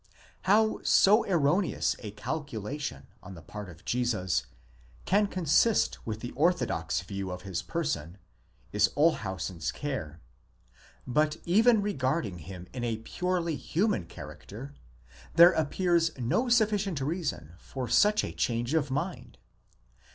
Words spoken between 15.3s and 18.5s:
there appears no sufficient reason for such a